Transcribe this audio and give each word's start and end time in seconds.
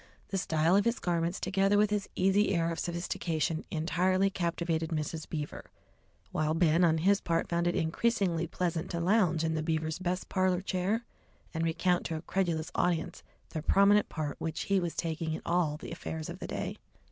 The 0.29 0.39
style 0.39 0.75
of 0.75 0.83
his 0.85 0.97
garments, 0.97 1.39
together 1.39 1.77
with 1.77 1.91
his 1.91 2.09
easy 2.15 2.55
air 2.55 2.71
of 2.71 2.79
sophistication, 2.79 3.63
entirely 3.69 4.31
captivated 4.31 4.89
Mrs. 4.89 5.29
Beaver, 5.29 5.69
while 6.31 6.55
Ben 6.55 6.83
on 6.83 6.97
his 6.97 7.21
part 7.21 7.47
found 7.47 7.67
it 7.67 7.75
increasingly 7.75 8.47
pleasant 8.47 8.89
to 8.89 8.99
lounge 8.99 9.43
in 9.43 9.53
the 9.53 9.61
Beavers' 9.61 9.99
best 9.99 10.27
parlour 10.27 10.61
chair 10.61 11.05
and 11.53 11.63
recount 11.63 12.07
to 12.07 12.15
a 12.15 12.23
credulous 12.23 12.71
audience 12.73 13.21
the 13.49 13.61
prominent 13.61 14.09
part 14.09 14.41
which 14.41 14.61
he 14.61 14.79
was 14.79 14.95
taking 14.95 15.33
in 15.33 15.41
all 15.45 15.77
the 15.77 15.91
affairs 15.91 16.29
of 16.29 16.39
the 16.39 16.47
day. 16.47 16.77